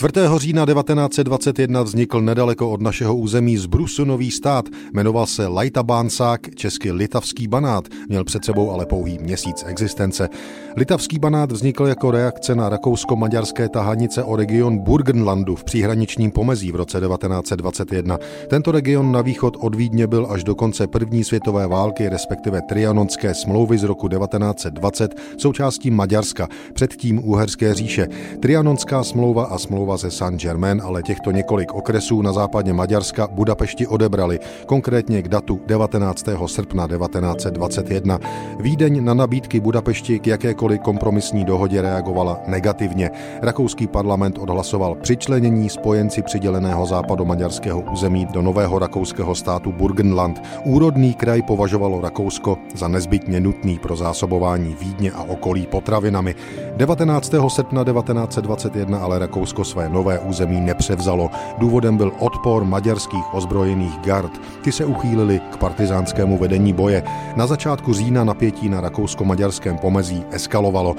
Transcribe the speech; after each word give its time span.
4. 0.00 0.12
října 0.36 0.66
1921 0.66 1.82
vznikl 1.82 2.20
nedaleko 2.20 2.70
od 2.70 2.80
našeho 2.80 3.16
území 3.16 3.56
z 3.56 3.66
Brusu 3.66 4.04
nový 4.04 4.30
stát. 4.30 4.64
Jmenoval 4.94 5.26
se 5.26 5.46
Lajtabánsák, 5.46 6.54
česky 6.54 6.92
Litavský 6.92 7.48
banát, 7.48 7.84
měl 8.08 8.24
před 8.24 8.44
sebou 8.44 8.70
ale 8.70 8.86
pouhý 8.86 9.18
měsíc 9.18 9.64
existence. 9.66 10.28
Litavský 10.76 11.18
banát 11.18 11.52
vznikl 11.52 11.86
jako 11.86 12.10
reakce 12.10 12.54
na 12.54 12.68
rakousko-maďarské 12.68 13.68
tahanice 13.68 14.24
o 14.24 14.36
region 14.36 14.78
Burgenlandu 14.78 15.56
v 15.56 15.64
příhraničním 15.64 16.30
pomezí 16.30 16.72
v 16.72 16.76
roce 16.76 17.00
1921. 17.00 18.18
Tento 18.48 18.72
region 18.72 19.12
na 19.12 19.22
východ 19.22 19.56
od 19.60 19.74
Vídně 19.74 20.06
byl 20.06 20.26
až 20.30 20.44
do 20.44 20.54
konce 20.54 20.86
první 20.86 21.24
světové 21.24 21.66
války, 21.66 22.08
respektive 22.08 22.62
Trianonské 22.62 23.34
smlouvy 23.34 23.78
z 23.78 23.82
roku 23.82 24.08
1920, 24.08 25.14
součástí 25.36 25.90
Maďarska, 25.90 26.48
předtím 26.74 27.20
Uherské 27.24 27.74
říše. 27.74 28.08
Trianonská 28.40 29.04
smlouva 29.04 29.44
a 29.44 29.58
smlouva 29.58 29.89
smlouva 29.90 29.96
ze 29.96 30.10
Saint-Germain, 30.10 30.82
ale 30.84 31.02
těchto 31.02 31.30
několik 31.30 31.74
okresů 31.74 32.22
na 32.22 32.32
západě 32.32 32.72
Maďarska 32.72 33.28
Budapešti 33.30 33.86
odebrali, 33.86 34.38
konkrétně 34.66 35.22
k 35.22 35.28
datu 35.28 35.60
19. 35.66 36.24
srpna 36.46 36.88
1921. 36.88 38.18
Vídeň 38.60 39.04
na 39.04 39.14
nabídky 39.14 39.60
Budapešti 39.60 40.18
k 40.18 40.26
jakékoliv 40.26 40.80
kompromisní 40.80 41.44
dohodě 41.44 41.82
reagovala 41.82 42.38
negativně. 42.46 43.10
Rakouský 43.42 43.86
parlament 43.86 44.38
odhlasoval 44.38 44.94
přičlenění 44.94 45.68
spojenci 45.68 46.22
přiděleného 46.22 46.86
západo 46.86 47.24
maďarského 47.24 47.80
území 47.80 48.26
do 48.26 48.42
nového 48.42 48.78
rakouského 48.78 49.34
státu 49.34 49.72
Burgenland. 49.72 50.42
Úrodný 50.64 51.14
kraj 51.14 51.42
považovalo 51.42 52.00
Rakousko 52.00 52.58
za 52.74 52.88
nezbytně 52.88 53.40
nutný 53.40 53.78
pro 53.78 53.96
zásobování 53.96 54.76
Vídně 54.80 55.12
a 55.12 55.22
okolí 55.22 55.66
potravinami. 55.66 56.34
19. 56.76 57.34
srpna 57.48 57.84
1921 57.84 58.98
ale 58.98 59.18
Rakousko 59.18 59.64
své 59.64 59.79
nové 59.88 60.18
území 60.18 60.60
nepřevzalo. 60.60 61.30
Důvodem 61.58 61.96
byl 61.96 62.12
odpor 62.18 62.64
maďarských 62.64 63.34
ozbrojených 63.34 63.98
gard. 63.98 64.32
Ty 64.62 64.72
se 64.72 64.84
uchýlili 64.84 65.40
k 65.52 65.56
partizánskému 65.56 66.38
vedení 66.38 66.72
boje. 66.72 67.02
Na 67.36 67.46
začátku 67.46 67.92
října 67.92 68.24
napětí 68.24 68.68
na 68.68 68.80
rakousko-maďarském 68.80 69.78
pomezí 69.78 70.24
eskalovalo. 70.30 70.96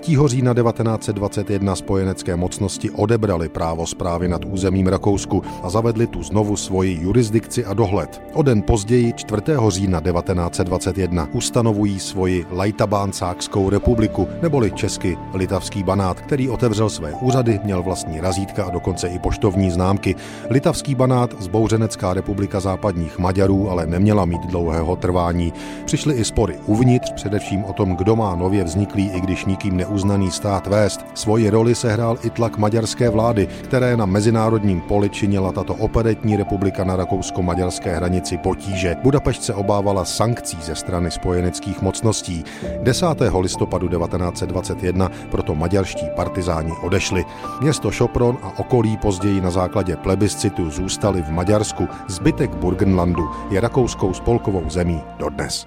října 0.26 0.54
1921 0.54 1.76
spojenecké 1.76 2.36
mocnosti 2.36 2.90
odebrali 2.90 3.48
právo 3.48 3.86
zprávy 3.86 4.28
nad 4.28 4.44
územím 4.44 4.86
Rakousku 4.86 5.42
a 5.62 5.70
zavedli 5.70 6.06
tu 6.06 6.22
znovu 6.22 6.56
svoji 6.56 6.98
jurisdikci 7.02 7.64
a 7.64 7.74
dohled. 7.74 8.22
O 8.34 8.42
den 8.42 8.62
později, 8.62 9.12
4. 9.12 9.42
října 9.68 10.00
1921, 10.00 11.28
ustanovují 11.32 12.00
svoji 12.00 12.46
Lajtabánsákskou 12.50 13.70
republiku, 13.70 14.28
neboli 14.42 14.70
česky 14.70 15.16
Litavský 15.34 15.82
banát, 15.82 16.20
který 16.20 16.48
otevřel 16.48 16.90
své 16.90 17.12
úřady, 17.20 17.60
měl 17.64 17.82
vlastní 17.82 18.20
razítka 18.20 18.64
a 18.64 18.70
dokonce 18.70 19.08
i 19.08 19.18
poštovní 19.18 19.70
známky. 19.70 20.14
Litavský 20.50 20.94
banát, 20.94 21.34
zbouřenecká 21.42 22.14
republika 22.14 22.60
západních 22.60 23.18
Maďarů, 23.18 23.70
ale 23.70 23.86
neměla 23.86 24.24
mít 24.24 24.46
dlouhého 24.46 24.96
trvání. 24.96 25.52
Přišly 25.84 26.14
i 26.14 26.24
spory 26.24 26.58
uvnitř, 26.66 27.12
především 27.12 27.64
o 27.64 27.72
tom, 27.72 27.96
kdo 27.96 28.16
má 28.16 28.34
nově 28.34 28.64
vzniklý, 28.64 29.10
i 29.10 29.20
když 29.20 29.44
nikým 29.44 29.81
neuznaný 29.82 30.30
stát 30.30 30.66
vést. 30.66 31.02
Svoji 31.14 31.50
roli 31.50 31.74
sehrál 31.74 32.16
i 32.22 32.30
tlak 32.30 32.58
maďarské 32.58 33.10
vlády, 33.10 33.48
které 33.66 33.96
na 33.96 34.06
mezinárodním 34.06 34.80
poli 34.80 35.10
činila 35.10 35.52
tato 35.52 35.74
operetní 35.74 36.36
republika 36.36 36.84
na 36.84 36.96
rakousko-maďarské 36.96 37.90
hranici 37.98 38.38
potíže. 38.38 38.96
Budapešť 39.02 39.42
se 39.42 39.52
obávala 39.54 40.04
sankcí 40.04 40.56
ze 40.62 40.78
strany 40.78 41.10
spojeneckých 41.10 41.82
mocností. 41.82 42.44
10. 42.82 43.06
listopadu 43.40 43.88
1921 43.90 45.10
proto 45.30 45.54
maďarští 45.54 46.14
partizáni 46.14 46.72
odešli. 46.86 47.24
Město 47.60 47.90
Šopron 47.90 48.38
a 48.42 48.58
okolí 48.62 48.96
později 48.96 49.40
na 49.40 49.50
základě 49.50 49.96
plebiscitu 49.96 50.70
zůstali 50.70 51.22
v 51.22 51.30
Maďarsku, 51.30 51.88
zbytek 52.08 52.54
Burgenlandu 52.54 53.26
je 53.50 53.60
rakouskou 53.60 54.14
spolkovou 54.14 54.70
zemí 54.70 55.02
dodnes. 55.18 55.66